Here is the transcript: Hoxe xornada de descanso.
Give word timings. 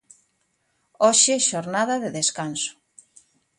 Hoxe 1.05 1.33
xornada 1.49 1.95
de 2.03 2.09
descanso. 2.19 2.73